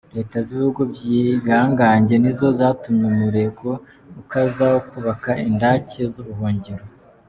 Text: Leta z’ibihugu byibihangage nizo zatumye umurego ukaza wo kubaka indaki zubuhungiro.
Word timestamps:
Leta 0.15 0.37
z’ibihugu 0.45 0.81
byibihangage 0.93 2.15
nizo 2.19 2.47
zatumye 2.59 3.03
umurego 3.13 3.69
ukaza 4.21 4.63
wo 4.73 4.79
kubaka 4.89 5.29
indaki 5.47 5.97
zubuhungiro. 6.13 6.83